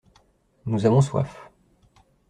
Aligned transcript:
Nous 0.65 0.87
avons 0.87 0.99
soif. 1.01 1.51